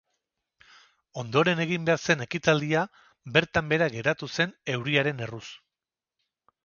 Ondoren 1.23 1.61
egin 1.65 1.83
behar 1.89 2.01
zen 2.07 2.25
ekitaldia 2.25 2.83
bertan 3.37 3.69
behera 3.75 3.91
geratu 3.97 4.31
zen 4.41 4.57
euriaren 4.77 5.23
erruz. 5.27 5.47